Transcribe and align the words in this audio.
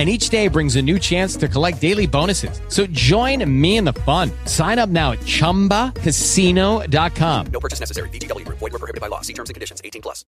and 0.00 0.08
each 0.08 0.30
day 0.30 0.48
brings 0.48 0.76
a 0.76 0.82
new 0.82 0.98
chance 0.98 1.36
to 1.36 1.46
collect 1.46 1.78
daily 1.78 2.06
bonuses. 2.06 2.62
So 2.68 2.86
join 2.86 3.44
me 3.44 3.76
in 3.76 3.84
the 3.84 3.92
fun. 3.92 4.30
Sign 4.46 4.78
up 4.78 4.88
now 4.88 5.12
at 5.12 5.18
ChumbaCasino.com. 5.20 7.46
No 7.52 7.60
purchase 7.60 7.80
necessary. 7.80 8.08
VGW. 8.08 8.48
Void 8.48 8.72
were 8.72 8.78
prohibited 8.78 9.02
by 9.02 9.08
law. 9.08 9.20
See 9.20 9.34
terms 9.34 9.50
and 9.50 9.54
conditions. 9.54 9.82
18 9.84 10.00
plus. 10.00 10.24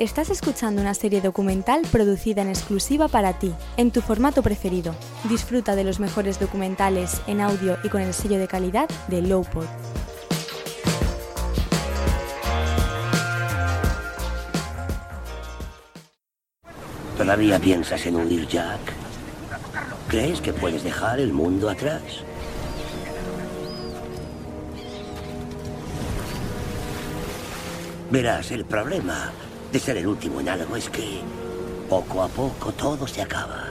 Estás 0.00 0.30
escuchando 0.30 0.80
una 0.80 0.94
serie 0.94 1.20
documental 1.20 1.82
producida 1.90 2.42
en 2.42 2.48
exclusiva 2.48 3.08
para 3.08 3.40
ti, 3.40 3.52
en 3.76 3.90
tu 3.90 4.00
formato 4.00 4.42
preferido. 4.42 4.94
Disfruta 5.28 5.74
de 5.74 5.82
los 5.82 5.98
mejores 5.98 6.38
documentales 6.38 7.20
en 7.26 7.40
audio 7.40 7.78
y 7.82 7.88
con 7.88 8.02
el 8.02 8.14
sello 8.14 8.38
de 8.38 8.46
calidad 8.46 8.88
de 9.08 9.22
Lowpod. 9.22 9.66
¿Todavía 17.18 17.58
piensas 17.58 18.06
en 18.06 18.14
huir, 18.14 18.46
Jack? 18.46 18.78
¿Crees 20.08 20.40
que 20.40 20.52
puedes 20.52 20.84
dejar 20.84 21.18
el 21.18 21.32
mundo 21.32 21.68
atrás? 21.68 22.00
Verás, 28.08 28.52
el 28.52 28.64
problema 28.64 29.32
de 29.72 29.80
ser 29.80 29.96
el 29.96 30.06
último 30.06 30.40
en 30.40 30.48
algo 30.48 30.76
es 30.76 30.88
que 30.88 31.20
poco 31.88 32.22
a 32.22 32.28
poco 32.28 32.70
todo 32.70 33.08
se 33.08 33.20
acaba. 33.20 33.64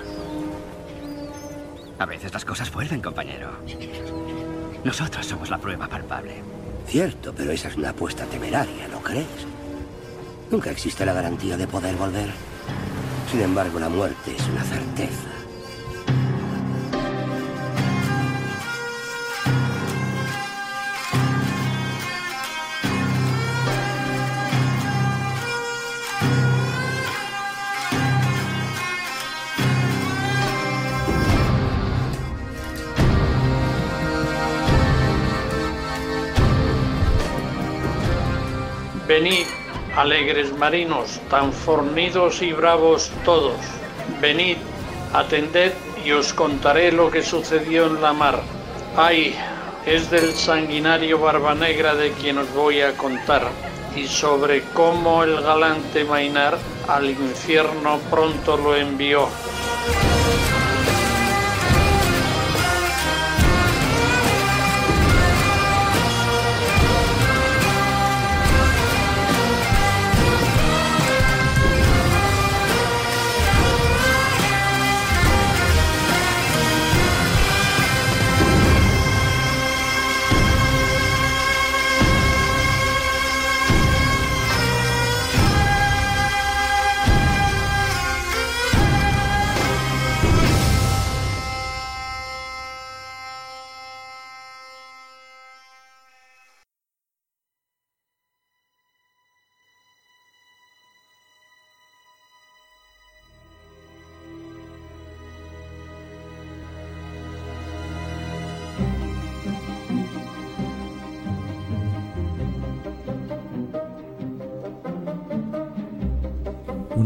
A 2.00 2.06
veces 2.06 2.34
las 2.34 2.44
cosas 2.44 2.70
vuelven, 2.70 3.02
compañero. 3.02 3.52
Nosotros 4.84 5.26
somos 5.26 5.50
la 5.50 5.58
prueba 5.58 5.88
palpable. 5.88 6.44
Cierto, 6.86 7.34
pero 7.36 7.52
esa 7.52 7.70
es 7.70 7.78
una 7.78 7.92
apuesta 7.92 8.26
temeraria, 8.26 8.90
¿no 8.90 9.00
crees? 9.02 9.48
Nunca 10.52 10.70
existe 10.70 11.06
la 11.06 11.14
garantía 11.14 11.56
de 11.56 11.66
poder 11.66 11.96
volver. 11.96 12.30
Sin 13.32 13.42
embargo, 13.42 13.78
la 13.78 13.90
muerte 13.90 14.36
es 14.38 14.48
una 14.48 14.64
certeza. 14.64 15.28
Venid, 39.08 39.48
alegres 39.98 40.56
marinos, 40.56 41.20
tan 41.28 41.52
fornidos 41.52 42.42
y 42.44 42.54
bravos 42.54 43.12
todos. 43.26 43.58
Venid, 44.22 44.58
atended 45.12 45.74
y 46.06 46.12
os 46.12 46.34
contaré 46.34 46.92
lo 46.92 47.10
que 47.10 47.24
sucedió 47.24 47.88
en 47.88 48.02
la 48.02 48.14
mar. 48.14 48.40
Ay, 48.96 49.36
es 49.88 50.12
del 50.12 50.34
sanguinario 50.34 51.18
Barba 51.18 51.56
Negra 51.56 51.96
de 51.96 52.12
quien 52.12 52.38
os 52.38 52.54
voy 52.54 52.82
a 52.82 52.96
contar, 52.96 53.48
y 53.96 54.06
sobre 54.06 54.62
cómo 54.74 55.24
el 55.24 55.42
galante 55.42 56.04
Mainar 56.04 56.60
al 56.88 57.10
infierno 57.10 58.00
pronto 58.12 58.56
lo 58.56 58.76
envió. 58.76 59.28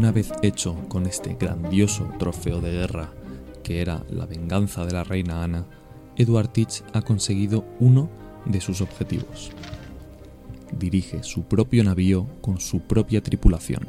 Una 0.02 0.10
vez 0.10 0.32
hecho 0.42 0.74
con 0.88 1.06
este 1.06 1.36
grandioso 1.38 2.10
trofeo 2.18 2.60
de 2.60 2.72
guerra, 2.72 3.12
que 3.62 3.80
era 3.80 4.04
la 4.10 4.26
venganza 4.26 4.84
de 4.84 4.90
la 4.90 5.04
reina 5.04 5.44
Ana, 5.44 5.64
Edward 6.16 6.48
Teach 6.48 6.82
ha 6.92 7.02
conseguido 7.02 7.64
uno 7.78 8.10
de 8.44 8.60
sus 8.60 8.80
objetivos. 8.80 9.52
Dirige 10.76 11.22
su 11.22 11.44
propio 11.44 11.84
navío 11.84 12.26
con 12.40 12.58
su 12.58 12.80
propia 12.80 13.22
tripulación. 13.22 13.86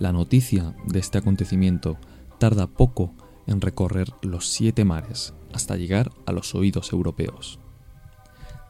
La 0.00 0.10
noticia 0.10 0.74
de 0.88 0.98
este 0.98 1.18
acontecimiento 1.18 1.96
tarda 2.38 2.66
poco 2.66 3.14
en 3.46 3.60
recorrer 3.60 4.08
los 4.22 4.48
siete 4.48 4.84
mares 4.84 5.34
hasta 5.52 5.76
llegar 5.76 6.10
a 6.26 6.32
los 6.32 6.56
oídos 6.56 6.92
europeos. 6.92 7.60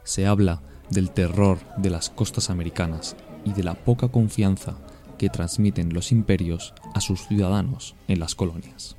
Se 0.04 0.26
habla 0.26 0.60
del 0.90 1.12
terror 1.12 1.60
de 1.78 1.88
las 1.88 2.10
costas 2.10 2.50
americanas 2.50 3.16
y 3.46 3.54
de 3.54 3.62
la 3.62 3.72
poca 3.72 4.08
confianza 4.08 4.76
que 5.20 5.28
transmiten 5.28 5.92
los 5.92 6.12
imperios 6.12 6.72
a 6.94 7.00
sus 7.02 7.26
ciudadanos 7.26 7.94
en 8.08 8.20
las 8.20 8.34
colonias. 8.34 8.96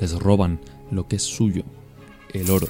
Les 0.00 0.12
roban 0.18 0.58
lo 0.90 1.06
que 1.06 1.14
es 1.14 1.22
suyo, 1.22 1.62
el 2.32 2.50
oro. 2.50 2.66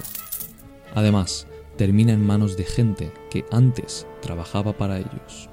Además, 0.93 1.47
termina 1.75 2.13
en 2.13 2.23
manos 2.23 2.55
de 2.55 2.65
gente 2.65 3.11
que 3.31 3.45
antes 3.51 4.05
trabajaba 4.21 4.77
para 4.77 4.99
ellos. 4.99 5.49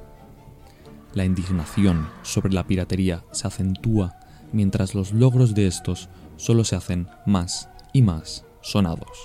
La 1.14 1.24
indignación 1.24 2.10
sobre 2.20 2.52
la 2.52 2.66
piratería 2.66 3.24
se 3.30 3.46
acentúa 3.46 4.14
mientras 4.52 4.94
los 4.94 5.12
logros 5.12 5.54
de 5.54 5.66
estos 5.66 6.10
solo 6.36 6.64
se 6.64 6.76
hacen 6.76 7.08
más 7.24 7.70
y 7.94 8.02
más 8.02 8.44
sonados. 8.60 9.16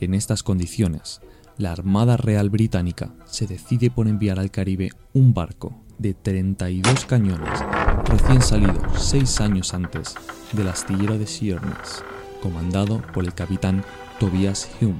En 0.00 0.12
estas 0.12 0.42
condiciones, 0.42 1.20
la 1.56 1.72
Armada 1.72 2.16
Real 2.16 2.50
Británica 2.50 3.12
se 3.26 3.46
decide 3.46 3.90
por 3.90 4.08
enviar 4.08 4.38
al 4.38 4.50
Caribe 4.50 4.90
un 5.12 5.34
barco 5.34 5.84
de 5.98 6.14
32 6.14 7.04
cañones 7.04 7.60
recién 8.04 8.42
salido 8.42 8.74
seis 8.96 9.40
años 9.40 9.72
antes 9.74 10.14
del 10.52 10.68
astillero 10.68 11.16
de 11.18 11.26
Sheerness, 11.26 12.04
comandado 12.42 13.00
por 13.12 13.24
el 13.24 13.34
capitán 13.34 13.84
Tobias 14.18 14.68
Hume, 14.80 14.98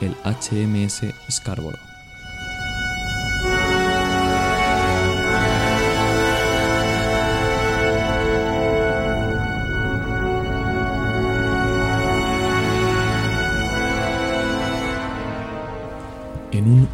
el 0.00 0.14
HMS 0.24 1.12
Scarborough. 1.30 1.93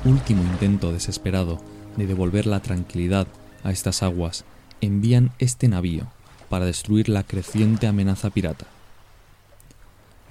Último 0.04 0.42
intento 0.42 0.92
desesperado 0.92 1.60
de 1.96 2.06
devolver 2.06 2.46
la 2.46 2.60
tranquilidad 2.60 3.26
a 3.62 3.70
estas 3.70 4.02
aguas, 4.02 4.44
envían 4.80 5.32
este 5.38 5.68
navío 5.68 6.06
para 6.48 6.64
destruir 6.64 7.08
la 7.08 7.22
creciente 7.22 7.86
amenaza 7.86 8.30
pirata. 8.30 8.66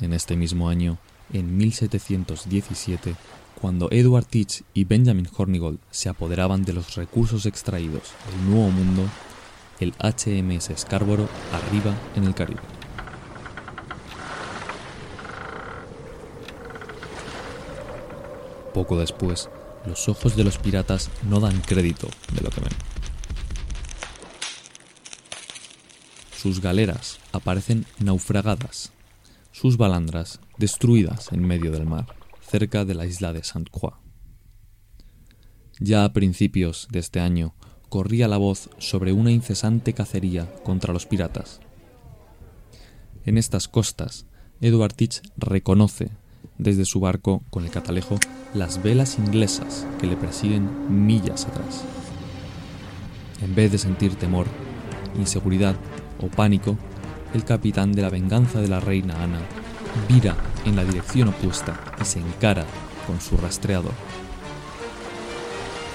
En 0.02 0.14
este 0.14 0.36
mismo 0.36 0.70
año, 0.70 0.98
en 1.34 1.58
1717, 1.58 3.16
cuando 3.60 3.90
Edward 3.92 4.26
Teach 4.26 4.64
y 4.74 4.86
Benjamin 4.86 5.30
Hornigold 5.36 5.80
se 5.92 6.10
apoderaban 6.10 6.64
de 6.64 6.74
los 6.74 6.96
recursos 6.96 7.46
extraídos 7.46 8.14
del 8.32 8.50
Nuevo 8.50 8.72
Mundo, 8.72 9.04
el 9.80 9.94
HMS 10.00 10.72
Scarborough 10.78 11.30
arriba 11.54 11.94
en 12.16 12.24
el 12.24 12.34
Caribe. 12.34 12.79
Poco 18.80 18.98
después, 18.98 19.50
los 19.86 20.08
ojos 20.08 20.38
de 20.38 20.46
los 20.46 20.58
piratas 20.58 21.10
no 21.24 21.42
dan 21.42 21.60
crédito 21.60 22.08
de 22.34 22.40
lo 22.40 22.50
que 22.50 22.62
ven. 22.62 22.72
Sus 26.34 26.62
galeras 26.62 27.20
aparecen 27.34 27.86
naufragadas, 28.00 28.94
sus 29.52 29.76
balandras 29.76 30.40
destruidas 30.58 31.34
en 31.34 31.46
medio 31.46 31.74
del 31.74 31.86
mar, 31.86 32.06
cerca 32.40 32.86
de 32.86 32.96
la 32.96 33.06
isla 33.06 33.34
de 33.34 33.44
Saint 33.44 33.70
Croix. 33.70 33.98
Ya 35.82 36.06
a 36.06 36.14
principios 36.14 36.88
de 36.90 37.00
este 37.00 37.20
año 37.20 37.54
corría 37.90 38.30
la 38.30 38.38
voz 38.38 38.70
sobre 38.78 39.12
una 39.12 39.32
incesante 39.32 39.92
cacería 39.92 40.50
contra 40.64 40.94
los 40.94 41.06
piratas. 41.06 41.60
En 43.26 43.38
estas 43.38 43.68
costas, 43.68 44.26
Edward 44.62 44.94
Teach 44.94 45.22
reconoce 45.36 46.12
desde 46.58 46.86
su 46.86 47.00
barco 47.00 47.44
con 47.50 47.66
el 47.66 47.72
catalejo 47.72 48.20
las 48.54 48.82
velas 48.82 49.18
inglesas 49.20 49.86
que 50.00 50.08
le 50.08 50.16
persiguen 50.16 51.06
millas 51.06 51.46
atrás. 51.46 51.84
En 53.42 53.56
vez 53.56 53.72
de 53.72 53.78
sentir 53.78 54.16
temor, 54.16 54.48
inseguridad 55.18 55.76
o 56.20 56.28
pánico, 56.28 56.78
el 57.34 57.44
capitán 57.44 57.92
de 57.94 58.02
la 58.02 58.10
venganza 58.10 58.60
de 58.60 58.68
la 58.68 58.80
reina 58.80 59.24
Ana 59.24 59.40
vira 60.08 60.36
en 60.66 60.76
la 60.76 60.84
dirección 60.84 61.30
opuesta 61.30 61.80
y 62.02 62.06
se 62.06 62.20
encara 62.20 62.66
con 63.08 63.22
su 63.22 63.38
rastreador. 63.38 63.94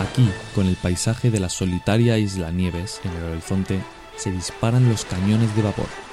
Aquí, 0.00 0.29
con 0.55 0.67
el 0.67 0.77
paisaje 0.77 1.31
de 1.31 1.41
la 1.41 1.49
solitaria 1.49 2.19
isla 2.19 2.50
Nieves 2.50 3.00
en 3.05 3.12
el 3.12 3.33
horizonte, 3.33 3.81
se 4.17 4.31
disparan 4.31 4.89
los 4.89 5.05
cañones 5.05 5.55
de 5.55 5.62
vapor. 5.62 6.04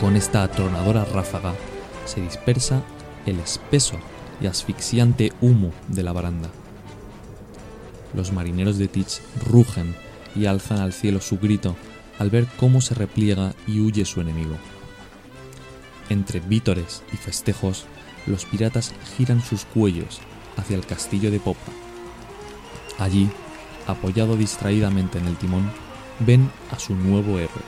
Con 0.00 0.16
esta 0.16 0.42
atronadora 0.42 1.04
ráfaga 1.04 1.54
se 2.06 2.22
dispersa 2.22 2.82
el 3.26 3.38
espeso 3.38 3.98
y 4.40 4.46
asfixiante 4.46 5.30
humo 5.42 5.72
de 5.88 6.02
la 6.02 6.12
baranda. 6.12 6.48
Los 8.14 8.32
marineros 8.32 8.78
de 8.78 8.88
Teach 8.88 9.20
rugen 9.46 9.94
y 10.34 10.46
alzan 10.46 10.78
al 10.78 10.94
cielo 10.94 11.20
su 11.20 11.38
grito 11.38 11.76
al 12.18 12.30
ver 12.30 12.46
cómo 12.58 12.80
se 12.80 12.94
repliega 12.94 13.54
y 13.66 13.80
huye 13.80 14.06
su 14.06 14.22
enemigo. 14.22 14.56
Entre 16.08 16.40
vítores 16.40 17.02
y 17.12 17.18
festejos, 17.18 17.84
los 18.26 18.46
piratas 18.46 18.94
giran 19.18 19.42
sus 19.42 19.66
cuellos 19.66 20.20
hacia 20.56 20.76
el 20.76 20.86
castillo 20.86 21.30
de 21.30 21.40
popa. 21.40 21.72
Allí, 22.98 23.28
apoyado 23.86 24.38
distraídamente 24.38 25.18
en 25.18 25.26
el 25.26 25.36
timón, 25.36 25.70
ven 26.20 26.50
a 26.70 26.78
su 26.78 26.94
nuevo 26.94 27.38
héroe. 27.38 27.62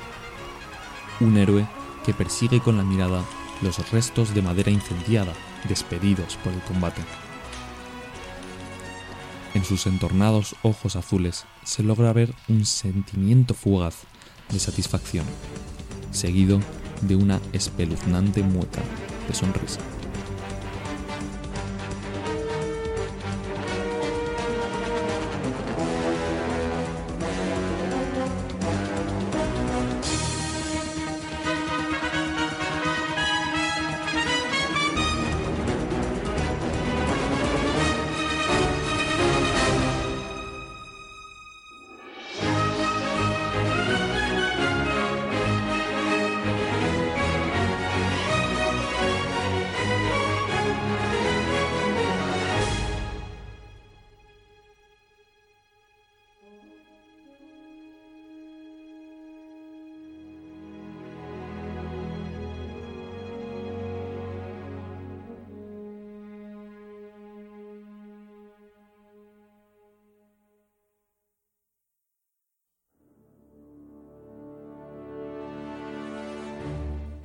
Un 1.20 1.36
héroe 1.36 1.66
que 2.04 2.14
persigue 2.14 2.60
con 2.60 2.76
la 2.76 2.84
mirada 2.84 3.24
los 3.62 3.90
restos 3.90 4.34
de 4.34 4.42
madera 4.42 4.70
incendiada 4.70 5.32
despedidos 5.68 6.36
por 6.36 6.52
el 6.52 6.60
combate. 6.62 7.02
En 9.54 9.64
sus 9.64 9.86
entornados 9.86 10.56
ojos 10.62 10.96
azules 10.96 11.44
se 11.62 11.82
logra 11.82 12.12
ver 12.12 12.34
un 12.48 12.64
sentimiento 12.64 13.54
fugaz 13.54 14.04
de 14.50 14.58
satisfacción, 14.58 15.26
seguido 16.10 16.60
de 17.02 17.16
una 17.16 17.40
espeluznante 17.52 18.42
mueca 18.42 18.80
de 19.28 19.34
sonrisa. 19.34 19.80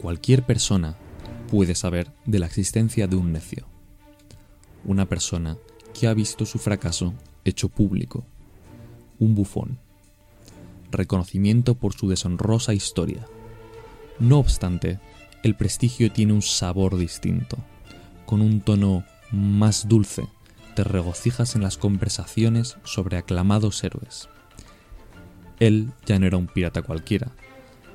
Cualquier 0.02 0.44
persona 0.44 0.96
puede 1.50 1.74
saber 1.74 2.12
de 2.26 2.40
la 2.40 2.46
existencia 2.46 3.08
de 3.08 3.16
un 3.16 3.32
necio. 3.32 3.68
Una 4.86 5.08
persona 5.08 5.58
que 6.00 6.08
ha 6.08 6.14
visto 6.14 6.46
su 6.46 6.60
fracaso 6.60 7.14
hecho 7.46 7.70
público. 7.70 8.26
Un 9.20 9.34
bufón. 9.34 9.80
Reconocimiento 10.92 11.76
por 11.76 11.94
su 11.94 12.08
deshonrosa 12.10 12.74
historia. 12.74 13.26
No 14.20 14.38
obstante, 14.38 15.00
el 15.44 15.56
prestigio 15.56 16.12
tiene 16.12 16.34
un 16.34 16.42
sabor 16.42 16.98
distinto. 16.98 17.58
Con 18.26 18.42
un 18.42 18.62
tono 18.62 19.04
más 19.32 19.88
dulce, 19.88 20.28
te 20.76 20.84
regocijas 20.84 21.56
en 21.56 21.64
las 21.64 21.78
conversaciones 21.78 22.78
sobre 22.84 23.18
aclamados 23.18 23.84
héroes. 23.84 24.30
Él 25.60 25.92
ya 26.06 26.20
no 26.20 26.28
era 26.28 26.38
un 26.38 26.48
pirata 26.48 26.84
cualquiera, 26.84 27.32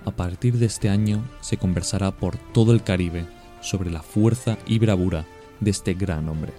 a 0.04 0.11
partir 0.11 0.59
de 0.59 0.66
este 0.66 0.88
año 0.88 1.23
se 1.40 1.56
conversará 1.56 2.11
por 2.11 2.37
todo 2.37 2.73
el 2.73 2.82
Caribe 2.82 3.26
sobre 3.61 3.90
la 3.90 4.02
fuerza 4.02 4.59
y 4.66 4.78
bravura 4.78 5.25
de 5.61 5.71
este 5.71 5.94
gran 5.94 6.28
hombre. 6.28 6.52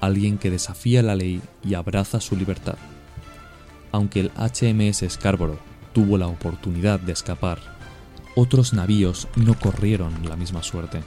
Alguien 0.00 0.38
que 0.38 0.50
desafía 0.50 1.02
la 1.02 1.14
ley 1.14 1.40
y 1.64 1.74
abraza 1.74 2.20
su 2.20 2.36
libertad. 2.36 2.76
Aunque 3.92 4.20
el 4.20 4.30
HMS 4.36 5.04
Scarborough 5.10 5.58
tuvo 5.92 6.16
la 6.18 6.26
oportunidad 6.26 7.00
de 7.00 7.12
escapar, 7.12 7.58
otros 8.36 8.72
navíos 8.72 9.28
no 9.36 9.58
corrieron 9.58 10.12
la 10.28 10.36
misma 10.36 10.62
suerte. 10.62 11.00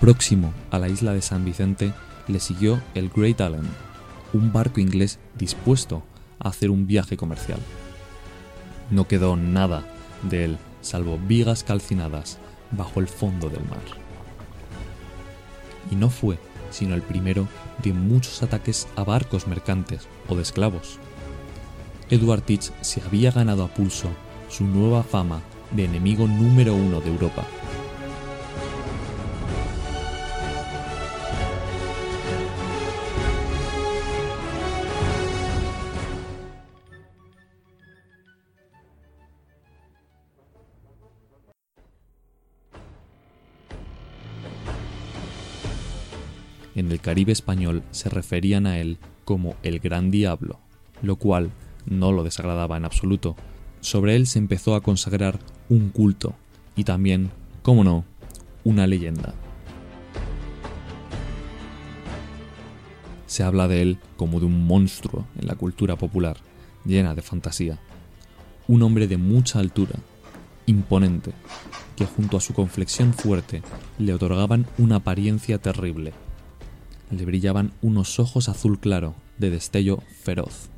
Próximo 0.00 0.52
a 0.70 0.78
la 0.78 0.88
isla 0.88 1.12
de 1.12 1.22
San 1.22 1.44
Vicente 1.44 1.92
le 2.28 2.40
siguió 2.40 2.80
el 2.94 3.08
Great 3.08 3.40
Allen, 3.40 3.68
un 4.32 4.52
barco 4.52 4.80
inglés 4.80 5.18
dispuesto 5.36 6.02
a 6.38 6.50
hacer 6.50 6.70
un 6.70 6.86
viaje 6.86 7.16
comercial. 7.16 7.58
No 8.90 9.06
quedó 9.06 9.36
nada 9.36 9.84
de 10.22 10.44
él, 10.44 10.58
salvo 10.80 11.18
vigas 11.18 11.64
calcinadas 11.64 12.38
bajo 12.70 13.00
el 13.00 13.08
fondo 13.08 13.48
del 13.50 13.64
mar. 13.64 13.82
Y 15.90 15.96
no 15.96 16.10
fue 16.10 16.38
sino 16.70 16.94
el 16.94 17.02
primero 17.02 17.48
de 17.82 17.92
muchos 17.92 18.42
ataques 18.42 18.88
a 18.96 19.04
barcos 19.04 19.46
mercantes 19.46 20.06
o 20.28 20.36
de 20.36 20.42
esclavos. 20.42 20.98
Edward 22.10 22.42
Teach 22.42 22.72
se 22.80 23.02
había 23.02 23.30
ganado 23.30 23.64
a 23.64 23.68
pulso 23.68 24.08
su 24.48 24.64
nueva 24.64 25.02
fama 25.02 25.40
de 25.70 25.84
enemigo 25.84 26.26
número 26.26 26.74
uno 26.74 27.00
de 27.00 27.10
Europa. 27.10 27.44
En 46.78 46.92
el 46.92 47.00
Caribe 47.00 47.32
español 47.32 47.82
se 47.90 48.08
referían 48.08 48.64
a 48.64 48.78
él 48.78 48.98
como 49.24 49.56
el 49.64 49.80
Gran 49.80 50.12
Diablo, 50.12 50.60
lo 51.02 51.16
cual 51.16 51.50
no 51.86 52.12
lo 52.12 52.22
desagradaba 52.22 52.76
en 52.76 52.84
absoluto. 52.84 53.34
Sobre 53.80 54.14
él 54.14 54.28
se 54.28 54.38
empezó 54.38 54.76
a 54.76 54.80
consagrar 54.80 55.40
un 55.68 55.88
culto 55.88 56.36
y 56.76 56.84
también, 56.84 57.32
cómo 57.62 57.82
no, 57.82 58.04
una 58.62 58.86
leyenda. 58.86 59.34
Se 63.26 63.42
habla 63.42 63.66
de 63.66 63.82
él 63.82 63.98
como 64.16 64.38
de 64.38 64.46
un 64.46 64.64
monstruo 64.64 65.26
en 65.36 65.48
la 65.48 65.56
cultura 65.56 65.96
popular, 65.96 66.36
llena 66.84 67.12
de 67.16 67.22
fantasía. 67.22 67.80
Un 68.68 68.84
hombre 68.84 69.08
de 69.08 69.16
mucha 69.16 69.58
altura, 69.58 69.96
imponente, 70.66 71.32
que 71.96 72.06
junto 72.06 72.36
a 72.36 72.40
su 72.40 72.54
conflexión 72.54 73.14
fuerte 73.14 73.62
le 73.98 74.14
otorgaban 74.14 74.64
una 74.78 74.96
apariencia 74.96 75.58
terrible. 75.58 76.12
Le 77.10 77.24
brillaban 77.24 77.72
unos 77.80 78.18
ojos 78.18 78.48
azul 78.48 78.78
claro 78.78 79.14
de 79.38 79.50
destello 79.50 80.02
feroz, 80.22 80.68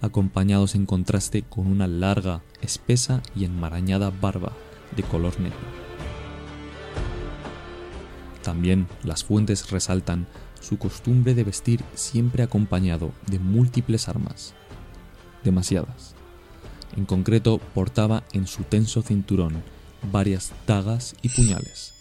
acompañados 0.00 0.74
en 0.74 0.86
contraste 0.86 1.42
con 1.42 1.66
una 1.66 1.86
larga, 1.86 2.42
espesa 2.60 3.22
y 3.34 3.44
enmarañada 3.44 4.10
barba 4.10 4.52
de 4.96 5.02
color 5.02 5.38
negro. 5.40 5.58
También 8.42 8.88
las 9.04 9.24
fuentes 9.24 9.70
resaltan 9.70 10.26
su 10.60 10.78
costumbre 10.78 11.34
de 11.34 11.44
vestir 11.44 11.82
siempre 11.94 12.42
acompañado 12.42 13.12
de 13.28 13.38
múltiples 13.38 14.08
armas. 14.08 14.54
Demasiadas. 15.44 16.14
En 16.96 17.06
concreto, 17.06 17.58
portaba 17.74 18.22
en 18.32 18.46
su 18.46 18.64
tenso 18.64 19.02
cinturón 19.02 19.62
varias 20.10 20.52
dagas 20.66 21.14
y 21.22 21.28
puñales, 21.28 21.94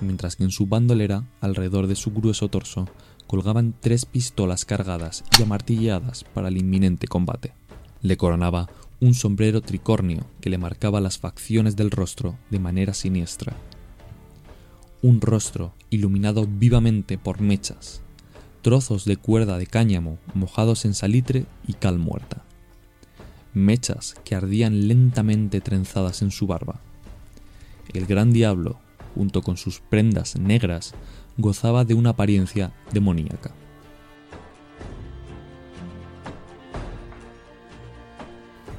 mientras 0.00 0.36
que 0.36 0.44
en 0.44 0.50
su 0.50 0.66
bandolera, 0.66 1.24
alrededor 1.40 1.86
de 1.86 1.96
su 1.96 2.12
grueso 2.12 2.48
torso, 2.48 2.88
colgaban 3.26 3.74
tres 3.80 4.06
pistolas 4.06 4.64
cargadas 4.64 5.24
y 5.38 5.42
amartilladas 5.42 6.24
para 6.24 6.48
el 6.48 6.58
inminente 6.58 7.06
combate. 7.06 7.52
Le 8.02 8.16
coronaba 8.16 8.68
un 9.00 9.14
sombrero 9.14 9.60
tricornio 9.60 10.24
que 10.40 10.50
le 10.50 10.58
marcaba 10.58 11.00
las 11.00 11.18
facciones 11.18 11.76
del 11.76 11.90
rostro 11.90 12.38
de 12.50 12.58
manera 12.58 12.94
siniestra. 12.94 13.54
Un 15.02 15.20
rostro 15.20 15.74
iluminado 15.90 16.46
vivamente 16.48 17.18
por 17.18 17.40
mechas, 17.40 18.02
trozos 18.62 19.04
de 19.04 19.16
cuerda 19.16 19.58
de 19.58 19.66
cáñamo 19.66 20.18
mojados 20.32 20.86
en 20.86 20.94
salitre 20.94 21.44
y 21.66 21.74
cal 21.74 21.98
muerta. 21.98 22.42
Mechas 23.52 24.14
que 24.24 24.34
ardían 24.34 24.88
lentamente 24.88 25.60
trenzadas 25.60 26.22
en 26.22 26.30
su 26.30 26.46
barba. 26.46 26.80
El 27.92 28.06
gran 28.06 28.32
diablo, 28.32 28.78
junto 29.14 29.42
con 29.42 29.56
sus 29.56 29.80
prendas 29.80 30.36
negras, 30.36 30.94
gozaba 31.36 31.84
de 31.84 31.94
una 31.94 32.10
apariencia 32.10 32.72
demoníaca. 32.92 33.52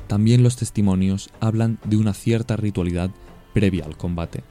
También 0.08 0.44
los 0.44 0.56
testimonios 0.56 1.30
hablan 1.40 1.80
de 1.84 1.98
una 1.98 2.14
cierta 2.14 2.56
ritualidad 2.56 3.10
previa 3.54 3.86
al 3.86 3.98
combate. 3.98 4.44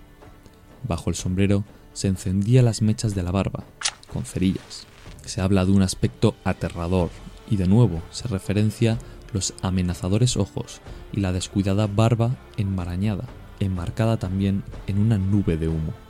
Bajo 0.86 1.10
el 1.10 1.16
sombrero 1.16 1.64
se 1.92 2.08
encendían 2.08 2.64
las 2.64 2.82
mechas 2.82 3.14
de 3.14 3.22
la 3.22 3.30
barba, 3.30 3.64
con 4.12 4.24
cerillas. 4.24 4.86
Se 5.24 5.40
habla 5.40 5.64
de 5.64 5.72
un 5.72 5.82
aspecto 5.82 6.34
aterrador 6.44 7.10
y 7.48 7.56
de 7.56 7.68
nuevo 7.68 8.02
se 8.10 8.28
referencia 8.28 8.98
los 9.32 9.54
amenazadores 9.62 10.36
ojos 10.36 10.80
y 11.12 11.20
la 11.20 11.32
descuidada 11.32 11.86
barba 11.86 12.36
enmarañada, 12.56 13.24
enmarcada 13.60 14.18
también 14.18 14.64
en 14.86 14.98
una 14.98 15.18
nube 15.18 15.56
de 15.56 15.68
humo. 15.68 16.03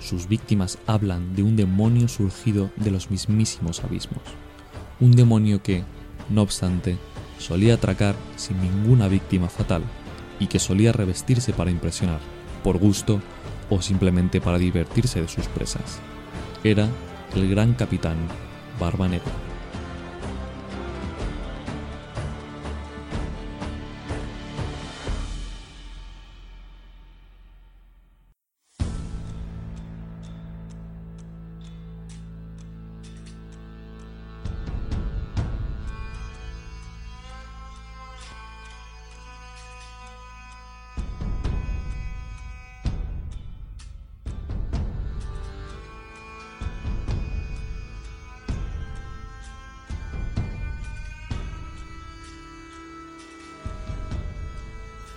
Sus 0.00 0.28
víctimas 0.28 0.78
hablan 0.86 1.34
de 1.34 1.42
un 1.42 1.56
demonio 1.56 2.08
surgido 2.08 2.70
de 2.76 2.90
los 2.90 3.10
mismísimos 3.10 3.82
abismos. 3.82 4.22
Un 5.00 5.12
demonio 5.12 5.62
que, 5.62 5.84
no 6.28 6.42
obstante, 6.42 6.98
solía 7.38 7.74
atracar 7.74 8.14
sin 8.36 8.60
ninguna 8.60 9.08
víctima 9.08 9.48
fatal 9.48 9.82
y 10.40 10.46
que 10.46 10.58
solía 10.58 10.92
revestirse 10.92 11.52
para 11.52 11.70
impresionar, 11.70 12.20
por 12.62 12.78
gusto 12.78 13.20
o 13.70 13.82
simplemente 13.82 14.40
para 14.40 14.58
divertirse 14.58 15.20
de 15.20 15.28
sus 15.28 15.46
presas. 15.46 16.00
Era 16.64 16.88
el 17.34 17.48
gran 17.48 17.74
capitán 17.74 18.16
Barba 18.80 19.08
Negra. 19.08 19.47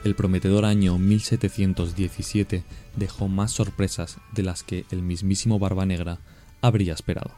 El 0.03 0.15
prometedor 0.15 0.65
año 0.65 0.97
1717 0.97 2.63
dejó 2.95 3.27
más 3.27 3.51
sorpresas 3.51 4.17
de 4.33 4.41
las 4.41 4.63
que 4.63 4.85
el 4.89 5.03
mismísimo 5.03 5.59
Barba 5.59 5.85
Negra 5.85 6.17
habría 6.59 6.93
esperado. 6.93 7.31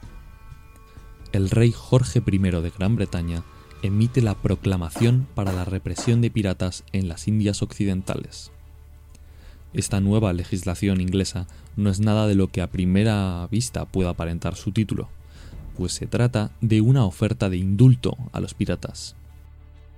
El 1.34 1.50
rey 1.50 1.74
Jorge 1.76 2.22
I 2.26 2.38
de 2.38 2.70
Gran 2.70 2.96
Bretaña 2.96 3.44
emite 3.82 4.22
la 4.22 4.36
proclamación 4.36 5.28
para 5.36 5.52
la 5.52 5.66
represión 5.66 6.22
de 6.22 6.32
piratas 6.32 6.86
en 6.94 7.10
las 7.10 7.28
Indias 7.28 7.62
Occidentales. 7.62 8.52
Esta 9.74 10.00
nueva 10.00 10.32
legislación 10.32 11.02
inglesa 11.02 11.48
no 11.76 11.90
es 11.90 12.00
nada 12.00 12.28
de 12.28 12.36
lo 12.36 12.48
que 12.48 12.62
a 12.62 12.72
primera 12.72 13.46
vista 13.52 13.84
pueda 13.86 14.12
aparentar 14.12 14.56
su 14.56 14.72
título, 14.72 15.10
pues 15.76 15.92
se 15.92 16.08
trata 16.08 16.52
de 16.62 16.80
una 16.80 17.04
oferta 17.04 17.50
de 17.50 17.58
indulto 17.58 18.16
a 18.32 18.40
los 18.40 18.54
piratas 18.54 19.18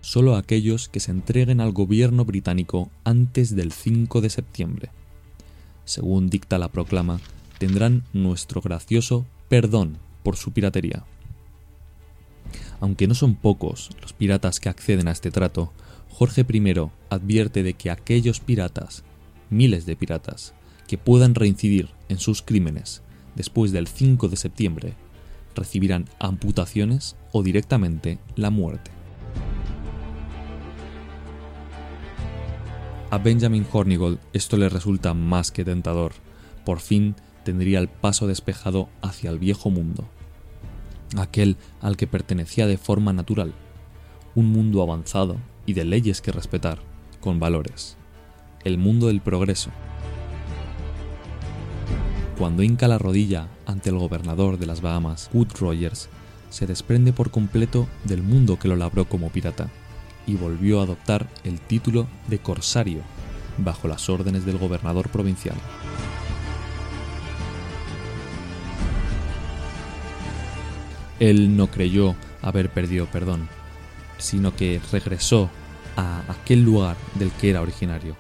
solo 0.06 0.36
aquellos 0.36 0.88
que 0.88 1.00
se 1.00 1.10
entreguen 1.10 1.60
al 1.60 1.72
gobierno 1.72 2.26
británico 2.26 2.92
antes 3.04 3.56
del 3.56 3.72
5 3.72 4.22
de 4.22 4.30
septiembre. 4.30 4.90
Según 5.84 6.30
dicta 6.30 6.60
la 6.60 6.68
proclama, 6.68 7.20
tendrán 7.58 8.04
nuestro 8.14 8.62
gracioso 8.62 9.26
perdón 9.50 9.98
por 10.22 10.38
su 10.38 10.52
piratería. 10.52 11.06
Aunque 12.80 13.08
no 13.08 13.16
son 13.16 13.34
pocos 13.34 13.90
los 14.00 14.14
piratas 14.14 14.60
que 14.60 14.70
acceden 14.70 15.08
a 15.08 15.12
este 15.12 15.32
trato, 15.32 15.74
Jorge 16.12 16.46
I 16.48 16.92
advierte 17.10 17.64
de 17.64 17.74
que 17.74 17.90
aquellos 17.90 18.40
piratas, 18.40 19.04
miles 19.50 19.88
de 19.88 19.96
piratas, 19.96 20.54
que 20.88 21.00
puedan 21.00 21.34
reincidir 21.34 21.90
en 22.10 22.20
sus 22.20 22.44
crímenes 22.44 23.02
después 23.34 23.72
del 23.72 23.88
5 23.88 24.30
de 24.30 24.38
septiembre, 24.38 24.94
recibirán 25.56 26.06
amputaciones 26.20 27.16
o 27.32 27.42
directamente 27.42 28.20
la 28.36 28.52
muerte. 28.52 28.92
A 33.16 33.18
Benjamin 33.18 33.66
Hornigold 33.72 34.20
esto 34.34 34.58
le 34.58 34.68
resulta 34.68 35.14
más 35.14 35.50
que 35.50 35.64
tentador. 35.64 36.12
Por 36.66 36.82
fin 36.82 37.16
tendría 37.46 37.80
el 37.80 37.88
paso 37.88 38.28
despejado 38.28 38.90
hacia 39.02 39.30
el 39.30 39.40
viejo 39.40 39.70
mundo, 39.70 40.04
aquel 41.16 41.56
al 41.80 41.96
que 41.96 42.08
pertenecía 42.08 42.68
de 42.68 42.78
forma 42.78 43.14
natural, 43.14 43.54
un 44.36 44.52
mundo 44.52 44.82
avanzado 44.82 45.38
y 45.66 45.72
de 45.72 45.86
leyes 45.86 46.20
que 46.20 46.34
respetar, 46.34 46.80
con 47.22 47.40
valores, 47.40 47.96
el 48.66 48.78
mundo 48.78 49.08
del 49.08 49.22
progreso. 49.22 49.70
Cuando 52.38 52.64
hinca 52.64 52.90
la 52.90 52.98
rodilla 52.98 53.48
ante 53.66 53.92
el 53.92 53.98
gobernador 53.98 54.60
de 54.60 54.66
las 54.66 54.82
Bahamas, 54.82 55.30
Wood 55.32 55.54
Rogers, 55.58 56.10
se 56.50 56.68
desprende 56.68 57.14
por 57.14 57.32
completo 57.32 57.88
del 58.04 58.24
mundo 58.24 58.60
que 58.60 58.68
lo 58.68 58.76
labró 58.76 59.08
como 59.08 59.30
pirata 59.30 59.70
y 60.28 60.36
volvió 60.36 60.80
a 60.80 60.84
adoptar 60.84 61.28
el 61.44 61.60
título 61.60 62.08
de 62.28 62.40
corsario 62.40 63.02
bajo 63.58 63.88
las 63.88 64.10
órdenes 64.10 64.46
del 64.46 64.58
gobernador 64.58 65.10
provincial. 65.10 65.56
Él 71.20 71.56
no 71.56 71.68
creyó 71.68 72.16
haber 72.42 72.70
perdido 72.70 73.06
perdón, 73.06 73.48
sino 74.18 74.56
que 74.56 74.82
regresó 74.92 75.50
a 75.96 76.24
aquel 76.28 76.64
lugar 76.64 76.98
del 77.16 77.32
que 77.32 77.50
era 77.50 77.62
originario. 77.62 78.18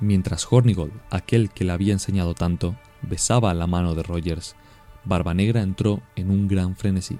Mientras 0.00 0.46
Hornigold, 0.50 0.92
aquel 1.10 1.50
que 1.50 1.64
le 1.64 1.72
había 1.72 1.92
enseñado 1.92 2.34
tanto, 2.34 2.74
besaba 3.02 3.54
la 3.54 3.66
mano 3.66 3.94
de 3.94 4.02
Rogers, 4.02 4.56
Barba 5.04 5.34
Negra 5.34 5.62
entró 5.62 6.00
en 6.16 6.30
un 6.30 6.48
gran 6.48 6.76
frenesí. 6.76 7.18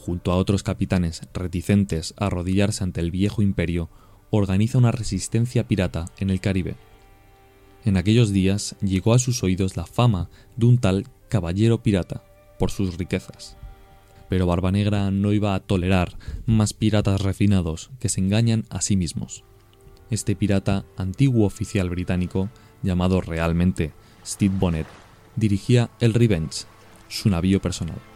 Junto 0.00 0.32
a 0.32 0.36
otros 0.36 0.62
capitanes 0.62 1.22
reticentes 1.34 2.14
a 2.16 2.26
arrodillarse 2.26 2.82
ante 2.82 3.00
el 3.00 3.10
viejo 3.10 3.42
imperio, 3.42 3.90
organiza 4.30 4.78
una 4.78 4.92
resistencia 4.92 5.68
pirata 5.68 6.06
en 6.18 6.30
el 6.30 6.40
Caribe. 6.40 6.76
En 7.84 7.96
aquellos 7.96 8.32
días 8.32 8.76
llegó 8.80 9.14
a 9.14 9.18
sus 9.18 9.42
oídos 9.42 9.76
la 9.76 9.86
fama 9.86 10.30
de 10.56 10.66
un 10.66 10.78
tal 10.78 11.06
caballero 11.28 11.82
pirata 11.82 12.24
por 12.58 12.70
sus 12.70 12.96
riquezas. 12.96 13.56
Pero 14.28 14.46
Barba 14.46 14.72
Negra 14.72 15.10
no 15.10 15.32
iba 15.32 15.54
a 15.54 15.60
tolerar 15.60 16.16
más 16.46 16.72
piratas 16.72 17.20
refinados 17.20 17.90
que 17.98 18.08
se 18.08 18.20
engañan 18.20 18.64
a 18.70 18.80
sí 18.80 18.96
mismos. 18.96 19.44
Este 20.10 20.34
pirata, 20.34 20.84
antiguo 20.96 21.46
oficial 21.46 21.90
británico, 21.90 22.48
llamado 22.82 23.20
realmente 23.20 23.92
Steve 24.24 24.54
Bonnet, 24.58 24.86
dirigía 25.36 25.90
el 26.00 26.14
Revenge, 26.14 26.64
su 27.08 27.28
navío 27.28 27.60
personal. 27.60 28.09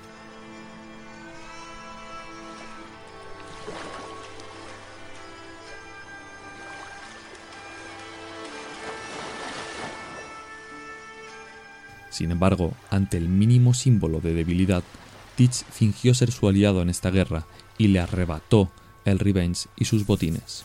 Sin 12.15 12.31
embargo, 12.31 12.73
ante 12.91 13.17
el 13.17 13.29
mínimo 13.29 13.75
símbolo 13.75 14.21
de 14.21 14.35
debilidad, 14.35 14.85
Teach 15.35 15.65
fingió 15.73 16.15
ser 16.15 16.31
su 16.31 16.47
aliado 16.47 16.81
en 16.81 16.89
esta 16.89 17.11
guerra 17.11 17.45
y 17.77 17.89
le 17.89 17.99
arrebató 17.99 18.71
el 19.05 19.19
Revenge 19.19 19.67
y 19.77 19.87
sus 19.87 20.07
botines. 20.07 20.65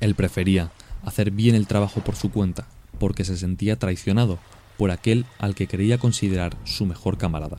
Él 0.00 0.16
prefería 0.16 0.72
hacer 1.04 1.30
bien 1.30 1.54
el 1.54 1.68
trabajo 1.68 2.00
por 2.00 2.16
su 2.16 2.32
cuenta, 2.32 2.66
porque 2.98 3.24
se 3.24 3.36
sentía 3.36 3.78
traicionado 3.78 4.40
por 4.76 4.90
aquel 4.90 5.26
al 5.38 5.54
que 5.54 5.68
creía 5.68 5.98
considerar 5.98 6.56
su 6.64 6.86
mejor 6.86 7.18
camarada. 7.18 7.58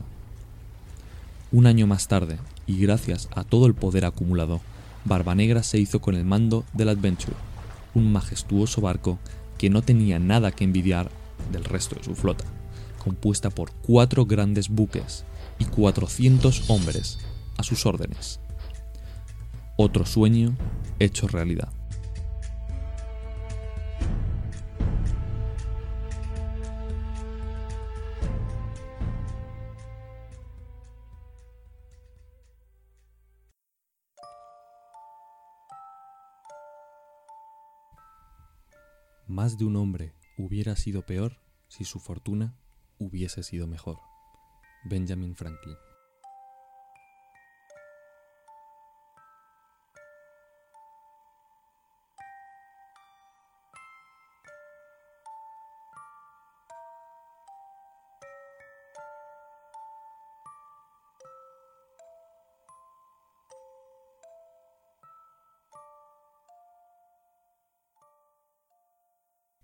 Un 1.52 1.66
año 1.66 1.86
más 1.86 2.06
tarde, 2.06 2.36
y 2.66 2.78
gracias 2.82 3.30
a 3.34 3.44
todo 3.44 3.64
el 3.64 3.72
poder 3.72 4.04
acumulado, 4.04 4.60
Barba 5.04 5.34
Negra 5.34 5.62
se 5.62 5.78
hizo 5.78 6.00
con 6.00 6.14
el 6.14 6.24
mando 6.24 6.64
del 6.72 6.90
Adventure, 6.90 7.36
un 7.94 8.12
majestuoso 8.12 8.80
barco 8.80 9.18
que 9.58 9.70
no 9.70 9.82
tenía 9.82 10.18
nada 10.18 10.52
que 10.52 10.64
envidiar 10.64 11.10
del 11.52 11.64
resto 11.64 11.96
de 11.96 12.04
su 12.04 12.14
flota, 12.14 12.44
compuesta 13.02 13.50
por 13.50 13.72
cuatro 13.72 14.26
grandes 14.26 14.68
buques 14.68 15.24
y 15.58 15.64
400 15.64 16.70
hombres 16.70 17.18
a 17.56 17.62
sus 17.62 17.86
órdenes. 17.86 18.40
Otro 19.76 20.04
sueño 20.04 20.56
hecho 20.98 21.26
realidad. 21.28 21.79
Más 39.30 39.58
de 39.58 39.64
un 39.64 39.76
hombre 39.76 40.12
hubiera 40.36 40.74
sido 40.74 41.06
peor 41.06 41.38
si 41.68 41.84
su 41.84 42.00
fortuna 42.00 42.58
hubiese 42.98 43.44
sido 43.44 43.68
mejor. 43.68 43.98
Benjamin 44.82 45.36
Franklin. 45.36 45.76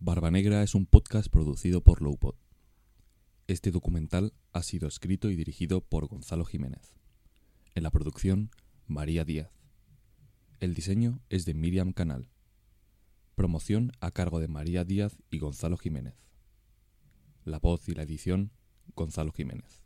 Barba 0.07 0.31
Negra 0.31 0.63
es 0.63 0.77
un 0.77 0.87
podcast 0.87 1.29
producido 1.29 1.83
por 1.83 2.01
Lowpod. 2.01 2.37
Este 3.49 3.73
documental 3.73 4.35
ha 4.53 4.63
sido 4.63 4.87
escrito 4.87 5.31
y 5.31 5.35
dirigido 5.35 5.81
por 5.81 6.07
Gonzalo 6.07 6.45
Jiménez. 6.45 6.95
En 7.75 7.83
la 7.83 7.91
producción, 7.91 8.53
María 8.87 9.25
Díaz. 9.25 9.51
El 10.61 10.75
diseño 10.75 11.19
es 11.29 11.45
de 11.45 11.55
Miriam 11.55 11.93
Canal. 11.93 12.29
Promoción 13.35 13.91
a 13.99 14.13
cargo 14.13 14.39
de 14.39 14.47
María 14.47 14.85
Díaz 14.85 15.19
y 15.29 15.41
Gonzalo 15.41 15.77
Jiménez. 15.77 16.15
La 17.45 17.59
voz 17.59 17.89
y 17.89 17.95
la 17.95 18.05
edición, 18.05 18.53
Gonzalo 18.95 19.33
Jiménez. 19.33 19.86